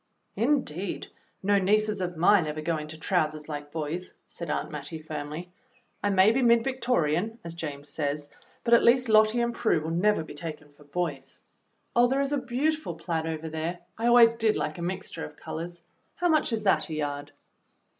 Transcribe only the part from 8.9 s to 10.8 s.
Lottie and Prue will never be taken